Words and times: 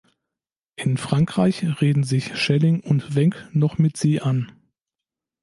In 0.77 0.97
Frankreich 0.97 1.79
reden 1.79 2.03
sich 2.03 2.35
Schelling 2.35 2.79
und 2.79 3.13
Wenk 3.13 3.35
noch 3.53 3.77
mit 3.77 3.97
Sie 3.97 4.19
an. 4.19 4.51